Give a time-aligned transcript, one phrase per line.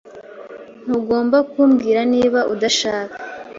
[0.83, 3.17] Ntugomba kumbwira niba udashaka.